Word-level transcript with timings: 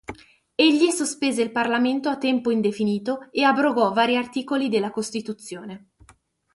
Egli 0.55 0.89
sospese 0.89 1.43
il 1.43 1.51
parlamento 1.51 2.09
a 2.09 2.17
tempo 2.17 2.49
indefinito 2.49 3.27
e 3.29 3.43
abrogò 3.43 3.93
vari 3.93 4.17
articoli 4.17 4.67
della 4.67 4.89
costituzione. 4.89 5.89